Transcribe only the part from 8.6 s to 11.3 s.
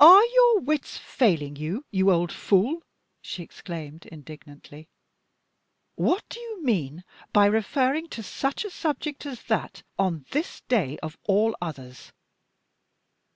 a subject as that, on this day, of